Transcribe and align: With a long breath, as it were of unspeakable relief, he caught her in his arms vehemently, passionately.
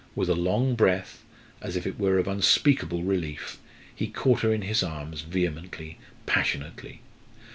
With 0.15 0.29
a 0.31 0.35
long 0.35 0.73
breath, 0.73 1.23
as 1.61 1.75
it 1.77 1.99
were 1.99 2.17
of 2.17 2.27
unspeakable 2.27 3.03
relief, 3.03 3.59
he 3.93 4.07
caught 4.07 4.39
her 4.41 4.51
in 4.51 4.63
his 4.63 4.81
arms 4.81 5.21
vehemently, 5.21 5.99
passionately. 6.25 7.01